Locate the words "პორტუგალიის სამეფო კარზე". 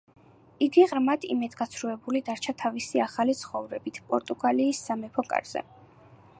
4.09-5.67